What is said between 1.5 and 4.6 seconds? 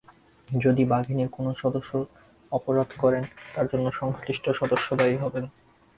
সদস্য অপরাধ করেন, তার জন্য সংশ্লিষ্ট